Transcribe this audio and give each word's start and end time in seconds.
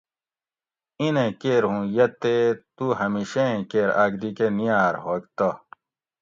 ایں 0.99 1.11
نیں 1.15 1.31
کیر 1.41 1.63
ھوں 1.69 1.83
یہ 1.95 2.07
تے 2.21 2.35
تو 2.75 2.85
ھمیشہ 2.99 3.43
ایں 3.51 3.61
کیر 3.71 3.89
آک 4.03 4.11
دی 4.21 4.29
کہ 4.37 4.47
نیاۤر 4.57 4.93
ھوگ 5.03 5.23
تہ 5.37 5.49